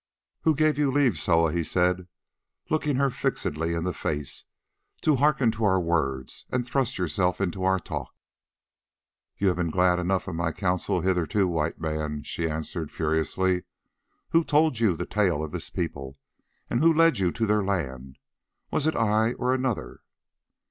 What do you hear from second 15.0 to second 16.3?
tale of this people?